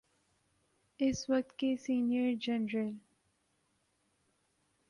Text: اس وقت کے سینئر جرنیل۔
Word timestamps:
اس 0.99 1.29
وقت 1.29 1.57
کے 1.59 1.75
سینئر 1.77 2.33
جرنیل۔ 2.41 2.93